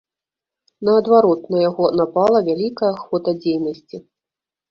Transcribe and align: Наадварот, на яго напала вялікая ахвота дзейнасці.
Наадварот, 0.87 1.41
на 1.55 1.59
яго 1.69 1.85
напала 1.99 2.39
вялікая 2.49 2.89
ахвота 2.97 3.31
дзейнасці. 3.43 3.97